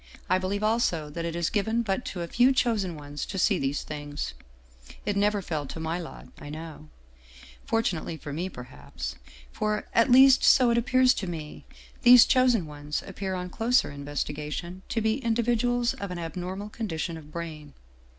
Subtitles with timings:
[0.31, 3.59] I believe also that it is given but to a few chosen ones to see
[3.59, 4.33] these things.
[5.05, 6.89] It never fell to my lot, I know.
[7.65, 9.13] Fortunately for me, perhaps.
[9.51, 11.65] For, at least so it appears to me,
[12.01, 17.15] these chosen ones appear on closer in vestigation to be individuals of an abnormal condition
[17.15, 17.73] of brain.